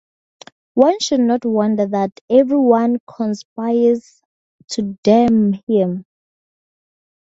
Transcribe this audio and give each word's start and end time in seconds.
One 0.73 0.97
should 0.99 1.19
not 1.19 1.45
wonder 1.45 1.85
that 1.85 2.21
everyone 2.27 2.97
conspires 3.07 4.19
to 4.69 4.97
damn 5.03 5.53
him. 5.67 6.05